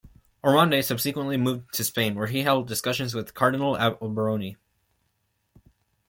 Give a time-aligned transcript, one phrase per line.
[0.43, 4.57] Ormonde subsequently moved to Spain where he held discussions with Cardinal Alberoni.